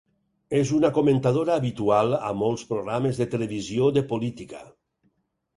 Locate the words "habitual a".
1.61-2.33